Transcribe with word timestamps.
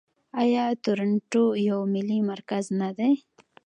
آیا 0.41 0.65
تورنټو 0.83 1.43
یو 1.67 1.79
مالي 1.93 2.19
مرکز 2.31 2.65
نه 2.79 2.89
دی؟ 2.97 3.13